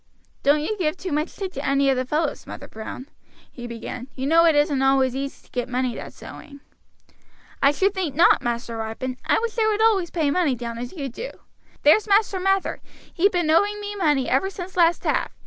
[0.41, 3.07] "Don't you give too much tick to any of the fellows, Mother Brown,"
[3.51, 4.07] he began.
[4.15, 6.59] "You know it isn't always easy to get money that's owing."
[7.61, 10.91] "I should think not, Master Ripon; I wish they would always pay money down as
[10.91, 11.29] you do.
[11.83, 12.81] There's Master Mather,
[13.13, 15.31] he been owing me money ever since last half.